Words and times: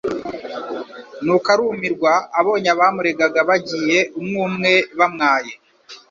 Nuko 1.23 1.47
arumirwa 1.53 2.11
abonye 2.39 2.69
abamuregaga 2.75 3.39
bagiye 3.49 3.99
umwe 4.19 4.39
umwe 4.49 4.73
bamwaye; 4.99 5.53